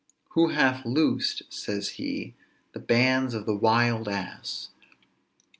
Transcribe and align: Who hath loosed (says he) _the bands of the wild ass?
Who 0.29 0.47
hath 0.49 0.83
loosed 0.83 1.43
(says 1.53 1.89
he) 1.89 2.33
_the 2.73 2.83
bands 2.83 3.35
of 3.35 3.45
the 3.45 3.55
wild 3.55 4.07
ass? 4.09 4.69